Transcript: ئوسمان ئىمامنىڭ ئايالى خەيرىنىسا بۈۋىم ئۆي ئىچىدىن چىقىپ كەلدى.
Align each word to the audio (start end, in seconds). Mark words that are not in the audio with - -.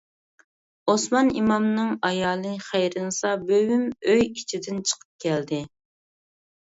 ئوسمان 0.93 1.27
ئىمامنىڭ 1.41 1.91
ئايالى 2.09 2.55
خەيرىنىسا 2.69 3.35
بۈۋىم 3.45 3.87
ئۆي 4.09 4.27
ئىچىدىن 4.31 4.85
چىقىپ 4.93 5.27
كەلدى. 5.27 5.61